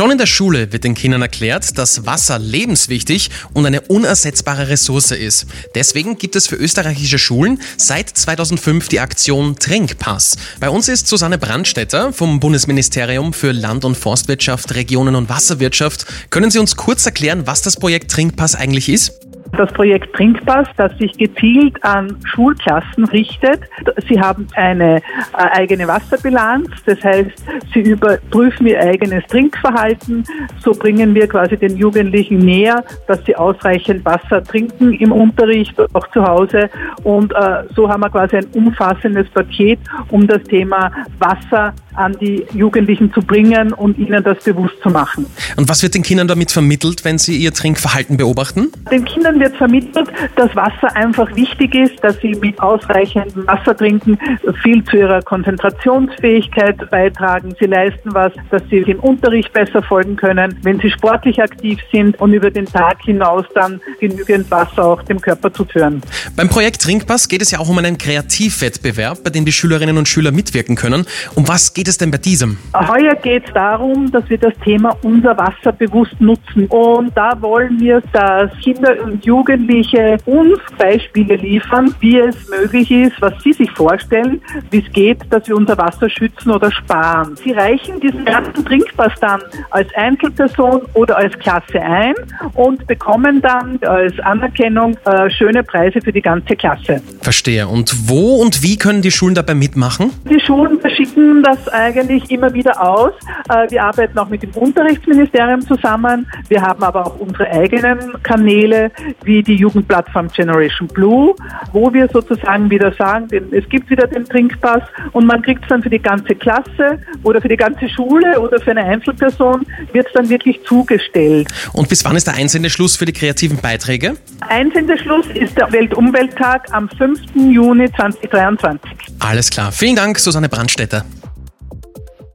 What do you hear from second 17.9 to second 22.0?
Trinkpass eigentlich ist? Das Projekt Trinkpass, das sich gezielt